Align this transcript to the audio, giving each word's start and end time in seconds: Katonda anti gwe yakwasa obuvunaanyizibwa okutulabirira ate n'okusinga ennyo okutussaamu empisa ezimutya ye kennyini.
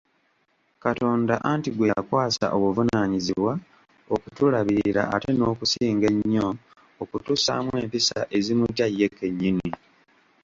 Katonda 0.83 1.33
anti 1.51 1.69
gwe 1.71 1.89
yakwasa 1.91 2.45
obuvunaanyizibwa 2.55 3.53
okutulabirira 4.13 5.03
ate 5.15 5.31
n'okusinga 5.35 6.07
ennyo 6.13 6.47
okutussaamu 7.01 7.71
empisa 7.83 8.19
ezimutya 8.37 8.85
ye 8.97 9.07
kennyini. 9.17 9.69